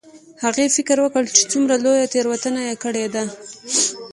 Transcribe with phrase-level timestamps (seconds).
[0.43, 3.23] هغې فکر وکړ چې څومره لویه تیروتنه یې کړې ده